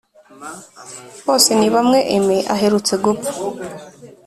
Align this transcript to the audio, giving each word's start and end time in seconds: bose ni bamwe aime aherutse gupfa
bose 1.25 1.49
ni 1.59 1.67
bamwe 1.75 1.99
aime 2.11 2.37
aherutse 2.55 2.93
gupfa 3.03 3.33